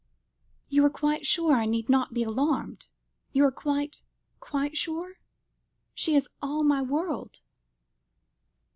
[0.67, 2.87] "You are sure I need not be alarmed?
[3.33, 4.01] You are quite,
[4.39, 5.19] quite sure?
[5.93, 7.41] She is all my world."